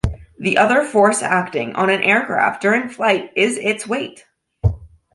[0.39, 4.25] The other force acting on an aircraft during flight is its weight.